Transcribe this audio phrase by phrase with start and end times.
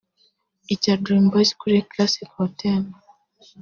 [0.73, 2.81] icya Dream Boyz kuri Classic Hotel